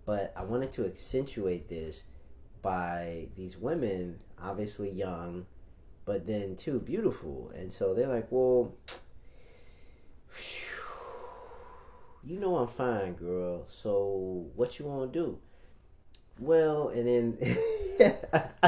But 0.06 0.34
I 0.36 0.44
wanted 0.44 0.72
to 0.74 0.86
accentuate 0.86 1.68
this 1.68 2.04
by 2.62 3.28
these 3.36 3.58
women, 3.58 4.20
obviously 4.42 4.90
young, 4.90 5.46
but 6.06 6.26
then 6.28 6.56
too 6.56 6.80
beautiful. 6.80 7.52
And 7.56 7.72
so 7.72 7.94
they're 7.94 8.08
like, 8.08 8.28
well, 8.30 8.74
you 12.24 12.40
know 12.40 12.58
I'm 12.58 12.68
fine, 12.68 13.14
girl. 13.14 13.66
So 13.68 14.48
what 14.56 14.80
you 14.80 14.86
want 14.86 15.14
to 15.14 15.20
do? 15.20 15.40
Well, 16.40 16.90
and 16.90 17.08
then 17.08 17.38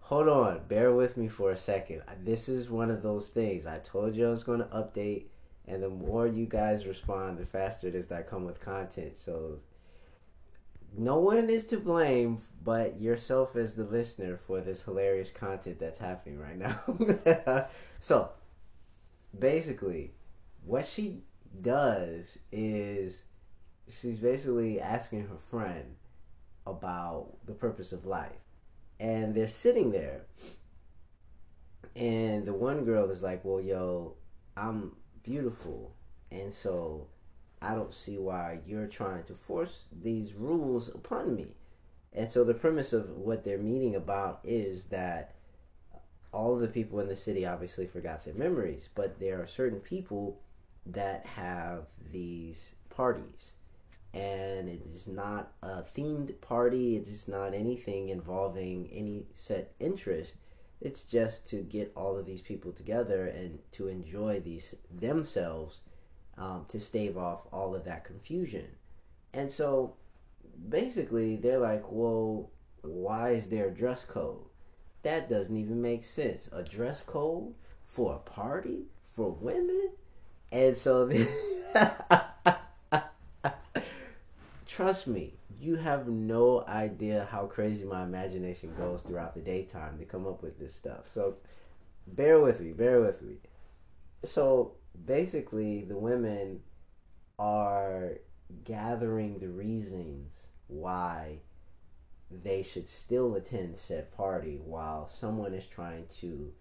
hold 0.00 0.28
on, 0.28 0.60
bear 0.66 0.92
with 0.92 1.16
me 1.16 1.28
for 1.28 1.52
a 1.52 1.56
second. 1.56 2.02
This 2.24 2.48
is 2.48 2.70
one 2.70 2.90
of 2.90 3.02
those 3.02 3.28
things. 3.28 3.66
I 3.66 3.78
told 3.78 4.14
you 4.14 4.26
I 4.26 4.30
was 4.30 4.42
going 4.42 4.60
to 4.60 4.66
update, 4.66 5.26
and 5.66 5.82
the 5.82 5.88
more 5.88 6.26
you 6.26 6.46
guys 6.46 6.86
respond, 6.86 7.38
the 7.38 7.46
faster 7.46 7.86
it 7.86 7.94
is 7.94 8.08
that 8.08 8.18
I 8.18 8.22
come 8.22 8.44
with 8.44 8.60
content. 8.60 9.16
So 9.16 9.60
no 10.96 11.18
one 11.18 11.50
is 11.50 11.64
to 11.66 11.78
blame 11.78 12.38
but 12.64 13.00
yourself 13.00 13.56
as 13.56 13.76
the 13.76 13.84
listener 13.84 14.36
for 14.46 14.60
this 14.60 14.84
hilarious 14.84 15.30
content 15.30 15.78
that's 15.78 15.98
happening 15.98 16.38
right 16.38 16.58
now. 16.58 17.66
so 18.00 18.30
basically, 19.38 20.12
what 20.64 20.86
she 20.86 21.22
does 21.62 22.38
is 22.52 23.24
she's 23.88 24.18
basically 24.18 24.80
asking 24.80 25.26
her 25.28 25.36
friend 25.36 25.96
about 26.66 27.28
the 27.46 27.54
purpose 27.54 27.92
of 27.92 28.04
life. 28.04 28.32
And 29.00 29.34
they're 29.34 29.48
sitting 29.48 29.92
there. 29.92 30.22
And 31.96 32.44
the 32.44 32.52
one 32.52 32.84
girl 32.84 33.10
is 33.10 33.22
like, 33.22 33.44
Well, 33.44 33.60
yo, 33.60 34.16
I'm 34.56 34.96
beautiful. 35.22 35.94
And 36.30 36.52
so 36.52 37.06
I 37.60 37.74
don't 37.74 37.94
see 37.94 38.18
why 38.18 38.60
you're 38.66 38.86
trying 38.86 39.24
to 39.24 39.34
force 39.34 39.88
these 39.92 40.34
rules 40.34 40.88
upon 40.88 41.34
me. 41.34 41.56
And 42.12 42.30
so 42.30 42.44
the 42.44 42.54
premise 42.54 42.92
of 42.92 43.10
what 43.10 43.44
they're 43.44 43.58
meeting 43.58 43.96
about 43.96 44.40
is 44.44 44.84
that 44.84 45.34
all 46.32 46.54
of 46.54 46.60
the 46.60 46.68
people 46.68 47.00
in 47.00 47.08
the 47.08 47.16
city 47.16 47.46
obviously 47.46 47.86
forgot 47.86 48.24
their 48.24 48.34
memories, 48.34 48.88
but 48.94 49.18
there 49.18 49.42
are 49.42 49.46
certain 49.46 49.80
people 49.80 50.40
that 50.86 51.26
have 51.26 51.86
these 52.12 52.74
parties. 52.90 53.54
And 54.14 54.68
it 54.68 54.82
is 54.86 55.06
not 55.06 55.52
a 55.62 55.82
themed 55.82 56.40
party, 56.40 56.96
it 56.96 57.08
is 57.08 57.28
not 57.28 57.54
anything 57.54 58.08
involving 58.08 58.88
any 58.92 59.26
set 59.34 59.74
interest. 59.78 60.36
It's 60.80 61.04
just 61.04 61.46
to 61.48 61.62
get 61.62 61.92
all 61.96 62.16
of 62.16 62.24
these 62.24 62.40
people 62.40 62.72
together 62.72 63.26
and 63.26 63.58
to 63.72 63.88
enjoy 63.88 64.40
these 64.40 64.74
themselves 64.90 65.80
um, 66.38 66.64
to 66.68 66.78
stave 66.80 67.16
off 67.16 67.40
all 67.52 67.74
of 67.74 67.84
that 67.84 68.04
confusion. 68.04 68.66
And 69.32 69.50
so 69.50 69.94
basically, 70.68 71.36
they're 71.36 71.58
like, 71.58 71.84
well, 71.90 72.50
why 72.82 73.30
is 73.30 73.48
there 73.48 73.68
a 73.68 73.74
dress 73.74 74.04
code? 74.04 74.44
That 75.02 75.28
doesn't 75.28 75.56
even 75.56 75.80
make 75.80 76.04
sense. 76.04 76.48
A 76.52 76.62
dress 76.62 77.02
code 77.02 77.54
for 77.84 78.14
a 78.14 78.18
party 78.18 78.86
for 79.04 79.30
women? 79.30 79.90
And 80.50 80.76
so, 80.76 81.10
trust 84.66 85.06
me, 85.06 85.34
you 85.60 85.76
have 85.76 86.08
no 86.08 86.64
idea 86.66 87.28
how 87.30 87.46
crazy 87.46 87.84
my 87.84 88.04
imagination 88.04 88.72
goes 88.78 89.02
throughout 89.02 89.34
the 89.34 89.40
daytime 89.40 89.98
to 89.98 90.04
come 90.04 90.26
up 90.26 90.42
with 90.42 90.58
this 90.58 90.74
stuff. 90.74 91.12
So, 91.12 91.36
bear 92.06 92.40
with 92.40 92.60
me, 92.60 92.72
bear 92.72 93.00
with 93.00 93.22
me. 93.22 93.36
So, 94.24 94.72
basically, 95.06 95.82
the 95.82 95.96
women 95.96 96.60
are 97.38 98.18
gathering 98.64 99.38
the 99.38 99.48
reasons 99.48 100.48
why 100.66 101.38
they 102.30 102.62
should 102.62 102.88
still 102.88 103.34
attend 103.34 103.78
said 103.78 104.12
party 104.12 104.60
while 104.64 105.06
someone 105.06 105.54
is 105.54 105.66
trying 105.66 106.06
to 106.20 106.52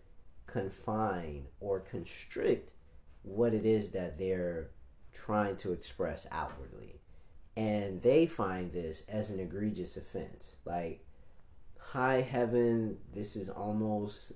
confine 0.46 1.46
or 1.60 1.80
constrict 1.80 2.72
what 3.24 3.54
it 3.54 3.66
is 3.66 3.92
that 3.92 4.18
they're 4.18 4.70
trying 5.14 5.58
to 5.58 5.74
express 5.74 6.26
outwardly. 6.32 7.02
And 7.58 8.02
they 8.02 8.28
find 8.28 8.72
this 8.72 9.04
as 9.10 9.30
an 9.30 9.40
egregious 9.40 9.98
offense. 9.98 10.56
Like, 10.64 11.04
high 11.80 12.22
heaven, 12.22 12.98
this 13.14 13.36
is 13.36 13.50
almost 13.50 14.34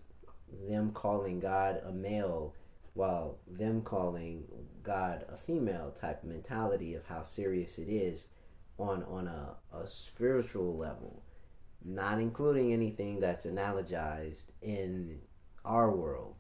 them 0.68 0.92
calling 0.92 1.40
God 1.40 1.82
a 1.86 1.92
male 1.92 2.56
while 2.94 3.38
them 3.48 3.82
calling 3.82 4.44
God 4.84 5.26
a 5.32 5.38
female 5.38 5.92
type 5.92 6.24
mentality 6.24 6.96
of 6.96 7.06
how 7.06 7.22
serious 7.22 7.78
it 7.78 7.90
is 7.90 8.28
on 8.78 9.04
on 9.04 9.28
a, 9.28 9.56
a 9.76 9.88
spiritual 9.88 10.76
level, 10.78 11.24
not 11.84 12.20
including 12.20 12.74
anything 12.74 13.20
that's 13.20 13.46
analogized 13.46 14.46
in 14.62 15.20
our 15.64 15.92
world. 15.92 16.36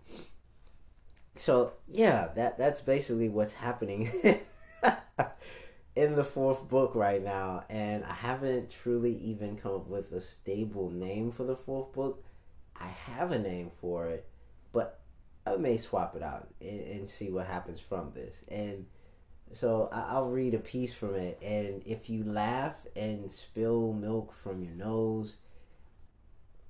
So 1.37 1.73
yeah, 1.87 2.29
that 2.35 2.57
that's 2.57 2.81
basically 2.81 3.29
what's 3.29 3.53
happening 3.53 4.11
in 5.95 6.15
the 6.15 6.23
fourth 6.23 6.69
book 6.69 6.95
right 6.95 7.23
now, 7.23 7.63
and 7.69 8.03
I 8.03 8.13
haven't 8.13 8.69
truly 8.69 9.15
even 9.17 9.57
come 9.57 9.75
up 9.75 9.87
with 9.87 10.11
a 10.11 10.21
stable 10.21 10.89
name 10.89 11.31
for 11.31 11.43
the 11.43 11.55
fourth 11.55 11.93
book. 11.93 12.23
I 12.75 12.87
have 12.87 13.31
a 13.31 13.39
name 13.39 13.71
for 13.79 14.07
it, 14.07 14.27
but 14.73 15.00
I 15.45 15.56
may 15.56 15.77
swap 15.77 16.15
it 16.15 16.23
out 16.23 16.47
and, 16.62 16.82
and 16.82 17.10
see 17.10 17.30
what 17.30 17.47
happens 17.47 17.80
from 17.80 18.12
this. 18.13 18.43
And 18.47 18.86
so 19.54 19.89
I, 19.91 20.19
will 20.19 20.30
read 20.30 20.54
a 20.54 20.60
piece 20.60 20.93
from 20.93 21.15
it, 21.15 21.38
and 21.41 21.82
if 21.86 22.10
you 22.10 22.23
laugh 22.23 22.86
and 22.95 23.30
spill 23.30 23.91
milk 23.91 24.34
from 24.34 24.63
your 24.63 24.73
nose, 24.73 25.38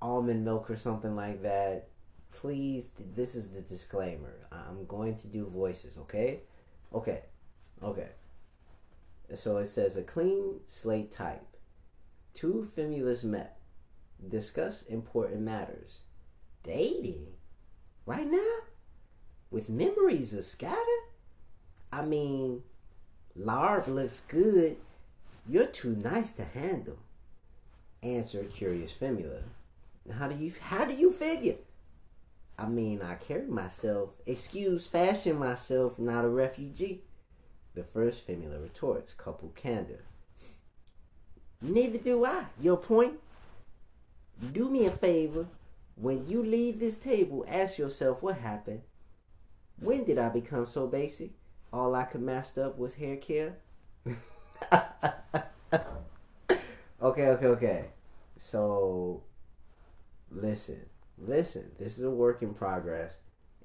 almond 0.00 0.44
milk 0.44 0.68
or 0.68 0.76
something 0.76 1.14
like 1.14 1.42
that, 1.42 1.88
please, 2.32 2.90
this 3.14 3.34
is 3.34 3.50
the 3.50 3.60
disclaimer. 3.60 4.48
I'm 4.50 4.84
going 4.86 5.16
to 5.16 5.28
do 5.28 5.46
voices, 5.46 5.96
okay? 5.98 6.40
Okay, 6.92 7.20
okay. 7.82 8.08
So 9.34 9.58
it 9.58 9.66
says 9.66 9.96
a 9.96 10.02
clean 10.02 10.60
slate 10.66 11.12
type. 11.12 11.46
Two 12.34 12.66
femulas 12.76 13.22
met. 13.22 13.58
Discuss 14.28 14.82
important 14.82 15.42
matters. 15.42 16.02
Dating? 16.62 17.28
Right 18.04 18.26
now? 18.26 18.54
With 19.50 19.68
memories 19.68 20.34
of 20.34 20.44
scattered? 20.44 21.04
I 21.92 22.04
mean, 22.04 22.62
Larb 23.38 23.86
looks 23.86 24.20
good. 24.20 24.76
You're 25.46 25.66
too 25.66 25.94
nice 25.96 26.32
to 26.32 26.44
handle. 26.44 26.98
Answered 28.02 28.50
curious 28.50 28.92
Femula. 28.92 29.42
How 30.10 30.26
do 30.26 30.34
you 30.34 30.52
how 30.60 30.84
do 30.84 30.94
you 30.94 31.12
figure? 31.12 31.56
I 32.58 32.66
mean, 32.66 33.02
I 33.02 33.14
carry 33.14 33.46
myself, 33.46 34.20
excuse 34.26 34.86
fashion 34.86 35.38
myself, 35.38 35.98
not 35.98 36.24
a 36.24 36.28
refugee. 36.28 37.02
The 37.74 37.84
first 37.84 38.26
Femula 38.26 38.62
retorts, 38.62 39.14
coupled 39.14 39.54
candor. 39.54 40.04
Neither 41.60 41.98
do 41.98 42.24
I. 42.24 42.46
Your 42.60 42.76
point? 42.76 43.14
Do 44.52 44.68
me 44.68 44.86
a 44.86 44.90
favor. 44.90 45.46
When 45.96 46.26
you 46.26 46.42
leave 46.42 46.80
this 46.80 46.98
table, 46.98 47.44
ask 47.48 47.78
yourself 47.78 48.22
what 48.22 48.38
happened. 48.38 48.82
When 49.78 50.04
did 50.04 50.18
I 50.18 50.28
become 50.28 50.66
so 50.66 50.86
basic? 50.86 51.32
All 51.72 51.94
I 51.94 52.04
could 52.04 52.22
master 52.22 52.66
up 52.66 52.78
was 52.78 52.94
hair 52.94 53.16
care. 53.16 53.56
okay, 57.02 57.28
okay, 57.28 57.46
okay. 57.46 57.86
So, 58.36 59.22
listen, 60.30 60.86
listen. 61.18 61.70
This 61.78 61.98
is 61.98 62.04
a 62.04 62.10
work 62.10 62.42
in 62.42 62.54
progress, 62.54 63.16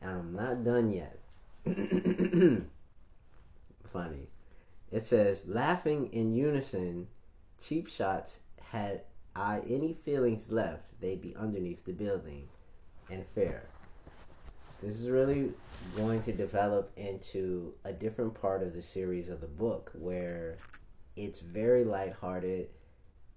and 0.02 0.12
I'm 0.12 0.34
not 0.34 0.64
done 0.64 0.92
yet. 0.92 1.20
Funny. 3.92 4.30
It 4.92 5.04
says, 5.04 5.46
laughing 5.48 6.08
in 6.14 6.34
unison, 6.34 7.08
cheap 7.60 7.88
shots 7.88 8.40
had 8.62 9.02
I, 9.38 9.62
any 9.68 9.94
feelings 9.94 10.52
left, 10.52 11.00
they'd 11.00 11.22
be 11.22 11.36
underneath 11.36 11.86
the 11.86 11.94
building 11.94 12.48
and 13.12 13.24
fair. 13.36 13.70
This 14.82 15.00
is 15.00 15.10
really 15.10 15.54
going 15.96 16.22
to 16.22 16.32
develop 16.32 16.92
into 16.98 17.74
a 17.84 17.94
different 17.94 18.40
part 18.40 18.64
of 18.64 18.74
the 18.74 18.82
series 18.82 19.30
of 19.30 19.42
the 19.42 19.48
book 19.48 19.92
where 19.94 20.58
it's 21.16 21.40
very 21.40 21.84
lighthearted, 21.84 22.70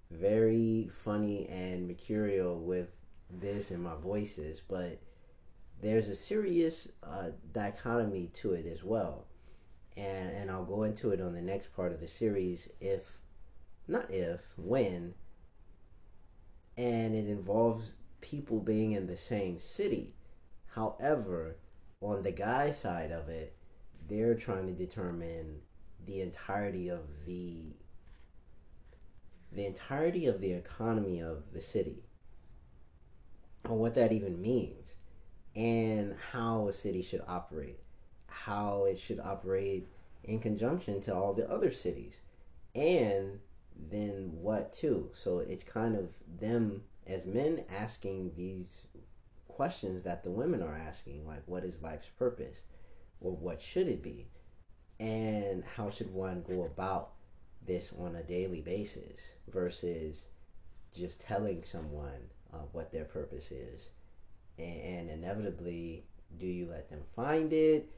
very 0.09 0.89
funny 0.91 1.47
and 1.49 1.87
mercurial 1.87 2.59
with 2.59 2.89
this 3.29 3.71
and 3.71 3.83
my 3.83 3.95
voices, 3.95 4.61
but 4.67 4.99
there's 5.81 6.09
a 6.09 6.15
serious 6.15 6.87
uh, 7.03 7.29
dichotomy 7.53 8.27
to 8.33 8.53
it 8.53 8.65
as 8.65 8.83
well. 8.83 9.25
And, 9.97 10.29
and 10.31 10.49
I'll 10.49 10.65
go 10.65 10.83
into 10.83 11.11
it 11.11 11.21
on 11.21 11.33
the 11.33 11.41
next 11.41 11.75
part 11.75 11.91
of 11.91 11.99
the 11.99 12.07
series 12.07 12.69
if, 12.79 13.19
not 13.87 14.09
if, 14.09 14.53
when. 14.57 15.13
And 16.81 17.13
it 17.13 17.27
involves 17.27 17.93
people 18.21 18.59
being 18.59 18.93
in 18.93 19.05
the 19.05 19.15
same 19.15 19.59
city. 19.59 20.15
However, 20.65 21.57
on 22.01 22.23
the 22.23 22.31
guy 22.31 22.71
side 22.71 23.11
of 23.11 23.29
it, 23.29 23.53
they're 24.07 24.33
trying 24.33 24.65
to 24.65 24.73
determine 24.73 25.61
the 26.07 26.21
entirety 26.21 26.89
of 26.89 27.01
the 27.25 27.75
the 29.51 29.65
entirety 29.65 30.25
of 30.25 30.41
the 30.41 30.53
economy 30.53 31.21
of 31.21 31.43
the 31.53 31.61
city 31.61 32.01
and 33.65 33.77
what 33.77 33.93
that 33.93 34.11
even 34.11 34.41
means 34.41 34.95
and 35.55 36.15
how 36.31 36.67
a 36.67 36.73
city 36.73 37.01
should 37.01 37.21
operate 37.27 37.79
how 38.27 38.85
it 38.85 38.97
should 38.97 39.19
operate 39.19 39.87
in 40.23 40.39
conjunction 40.39 41.01
to 41.01 41.13
all 41.13 41.33
the 41.33 41.47
other 41.51 41.69
cities 41.69 42.21
and 42.73 43.39
then 43.89 44.31
what 44.33 44.73
too? 44.73 45.09
So 45.13 45.39
it's 45.39 45.63
kind 45.63 45.95
of 45.95 46.13
them 46.39 46.83
as 47.07 47.25
men 47.25 47.63
asking 47.69 48.33
these 48.35 48.85
questions 49.47 50.03
that 50.03 50.23
the 50.23 50.31
women 50.31 50.61
are 50.61 50.75
asking 50.75 51.25
like 51.27 51.43
what 51.45 51.63
is 51.63 51.81
life's 51.81 52.09
purpose? 52.17 52.63
Or 53.19 53.31
what 53.31 53.61
should 53.61 53.87
it 53.87 54.01
be? 54.01 54.27
And 54.99 55.63
how 55.63 55.89
should 55.89 56.11
one 56.13 56.43
go 56.43 56.65
about 56.65 57.11
this 57.65 57.93
on 57.99 58.15
a 58.15 58.23
daily 58.23 58.61
basis 58.61 59.19
versus 59.47 60.27
just 60.93 61.21
telling 61.21 61.63
someone 61.63 62.29
uh, 62.53 62.65
what 62.71 62.91
their 62.91 63.05
purpose 63.05 63.51
is? 63.51 63.91
And, 64.57 64.81
and, 64.81 65.09
inevitably 65.09 66.05
do 66.37 66.45
you 66.45 66.67
let 66.67 66.89
them 66.89 67.01
find 67.15 67.51
it 67.53 67.89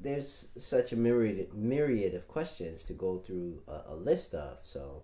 there's 0.00 0.48
such 0.56 0.92
a 0.92 0.96
myriad 0.96 1.52
myriad 1.54 2.14
of 2.14 2.28
questions 2.28 2.84
to 2.84 2.92
go 2.92 3.18
through 3.18 3.62
a, 3.68 3.92
a 3.92 3.96
list 3.96 4.34
of 4.34 4.58
so 4.62 5.02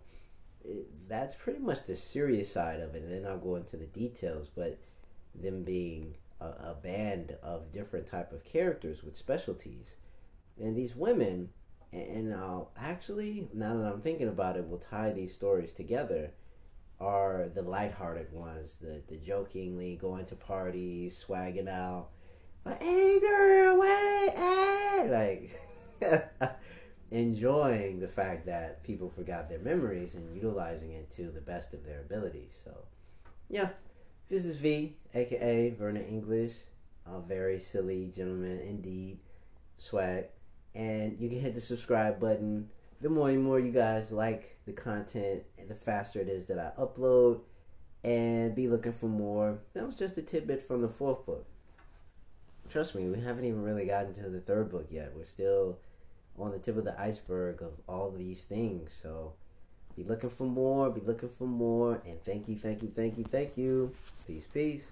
it, 0.64 0.87
that's 1.09 1.35
pretty 1.35 1.59
much 1.59 1.85
the 1.87 1.96
serious 1.96 2.50
side 2.50 2.81
of 2.81 2.94
it 2.94 3.02
and 3.02 3.12
then 3.12 3.26
i'll 3.26 3.38
go 3.38 3.57
into 3.57 3.76
the 3.76 3.87
details 3.87 4.50
but 4.54 4.78
them 5.35 5.62
being 5.62 6.14
a, 6.40 6.46
a 6.46 6.76
band 6.83 7.37
of 7.42 7.72
different 7.72 8.07
type 8.07 8.33
of 8.33 8.44
characters 8.44 9.02
with 9.02 9.16
specialties 9.16 9.96
and 10.61 10.76
these 10.76 10.96
women 10.96 11.48
and 11.92 12.35
I'll 12.35 12.70
actually 12.76 13.48
now 13.52 13.76
that 13.76 13.92
I'm 13.92 14.00
thinking 14.00 14.28
about 14.28 14.57
it, 14.57 14.64
we'll 14.64 14.78
tie 14.78 15.12
these 15.12 15.33
stories 15.33 15.72
together. 15.72 16.31
Are 17.00 17.48
the 17.54 17.62
lighthearted 17.62 18.33
ones, 18.33 18.78
the 18.78 19.02
the 19.07 19.16
jokingly 19.16 19.96
going 19.96 20.26
to 20.26 20.35
parties, 20.37 21.16
swagging 21.16 21.68
out, 21.68 22.09
like 22.64 22.83
"Hey 22.83 23.18
hey!" 25.09 25.51
like 26.01 26.23
enjoying 27.11 28.01
the 28.01 28.09
fact 28.09 28.47
that 28.47 28.83
people 28.83 29.09
forgot 29.09 29.49
their 29.49 29.59
memories 29.59 30.14
and 30.14 30.35
utilizing 30.35 30.92
it 30.92 31.11
to 31.11 31.31
the 31.31 31.40
best 31.40 31.75
of 31.75 31.85
their 31.85 32.01
abilities. 32.01 32.57
So, 32.64 32.85
yeah, 33.49 33.68
this 34.29 34.44
is 34.44 34.57
V, 34.57 34.94
aka 35.14 35.71
Vernon 35.71 36.05
English, 36.05 36.53
a 37.07 37.21
very 37.21 37.59
silly 37.59 38.11
gentleman 38.14 38.61
indeed, 38.61 39.18
swag 39.79 40.27
and 40.75 41.16
you 41.18 41.29
can 41.29 41.40
hit 41.40 41.55
the 41.55 41.61
subscribe 41.61 42.21
button. 42.21 42.68
The 43.01 43.09
more 43.09 43.31
and 43.31 43.42
more 43.42 43.59
you 43.59 43.73
guys 43.73 44.11
like 44.12 44.57
the 44.64 44.73
content, 44.73 45.42
the 45.66 45.75
faster 45.75 46.21
it 46.21 46.29
is 46.29 46.47
that 46.47 46.59
I 46.59 46.71
upload, 46.81 47.40
and 48.05 48.55
be 48.55 48.68
looking 48.68 48.92
for 48.92 49.09
more. 49.09 49.59
That 49.75 49.87
was 49.87 49.97
just 49.97 50.18
a 50.18 50.23
tidbit 50.23 50.61
from 50.61 50.83
the 50.83 50.88
fourth 50.88 51.25
book. 51.27 51.47
Trust 52.70 52.94
me, 52.94 53.09
we 53.09 53.20
haven't 53.20 53.44
even 53.44 53.62
really 53.62 53.87
gotten 53.87 54.12
to 54.14 54.28
the 54.28 54.40
third 54.40 54.70
book 54.70 54.88
yet. 54.90 55.12
We're 55.14 55.24
still 55.24 55.78
on 56.38 56.52
the 56.52 56.59
tip 56.59 56.76
of 56.76 56.85
the 56.85 56.98
iceberg 57.00 57.62
of 57.62 57.72
all 57.88 58.11
these 58.11 58.44
things. 58.44 58.92
So 58.92 59.33
be 59.96 60.04
looking 60.04 60.31
for 60.31 60.44
more, 60.44 60.90
be 60.90 61.00
looking 61.00 61.31
for 61.31 61.46
more, 61.46 62.00
and 62.07 62.22
thank 62.24 62.48
you, 62.48 62.57
thank 62.57 62.83
you, 62.83 62.92
thank 62.94 63.16
you, 63.16 63.24
thank 63.24 63.57
you. 63.57 63.94
Peace, 64.26 64.46
peace. 64.52 64.87